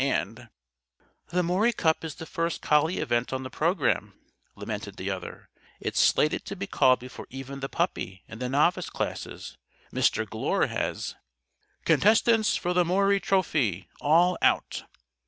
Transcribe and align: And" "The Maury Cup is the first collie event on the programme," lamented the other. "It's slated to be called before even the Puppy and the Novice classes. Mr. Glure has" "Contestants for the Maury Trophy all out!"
And" 0.03 0.49
"The 1.31 1.43
Maury 1.43 1.73
Cup 1.73 2.03
is 2.03 2.15
the 2.15 2.25
first 2.25 2.59
collie 2.63 2.97
event 2.97 3.31
on 3.31 3.43
the 3.43 3.51
programme," 3.51 4.13
lamented 4.55 4.95
the 4.97 5.11
other. 5.11 5.47
"It's 5.79 5.99
slated 5.99 6.43
to 6.45 6.55
be 6.55 6.65
called 6.65 6.97
before 6.97 7.27
even 7.29 7.59
the 7.59 7.69
Puppy 7.69 8.23
and 8.27 8.39
the 8.41 8.49
Novice 8.49 8.89
classes. 8.89 9.59
Mr. 9.93 10.27
Glure 10.27 10.65
has" 10.69 11.13
"Contestants 11.85 12.55
for 12.55 12.73
the 12.73 12.83
Maury 12.83 13.19
Trophy 13.19 13.87
all 13.99 14.39
out!" 14.41 14.85